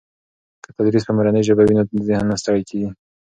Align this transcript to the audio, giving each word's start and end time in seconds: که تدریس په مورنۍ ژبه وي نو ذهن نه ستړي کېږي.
که 0.63 0.69
تدریس 0.75 1.03
په 1.07 1.13
مورنۍ 1.15 1.41
ژبه 1.47 1.63
وي 1.65 1.73
نو 1.77 1.83
ذهن 2.07 2.23
نه 2.31 2.35
ستړي 2.41 2.63
کېږي. 2.69 2.89